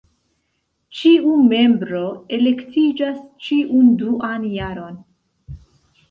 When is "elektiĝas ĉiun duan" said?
2.37-4.47